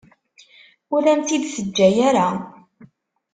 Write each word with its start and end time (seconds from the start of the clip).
Ur 0.93 1.03
am-tt-id-teǧǧa 1.11 1.89
ara. 2.07 2.27